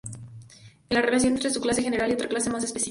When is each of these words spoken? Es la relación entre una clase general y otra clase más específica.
Es 0.89 0.95
la 0.95 1.03
relación 1.03 1.33
entre 1.33 1.51
una 1.51 1.61
clase 1.61 1.83
general 1.83 2.09
y 2.09 2.13
otra 2.15 2.27
clase 2.27 2.49
más 2.49 2.63
específica. 2.63 2.79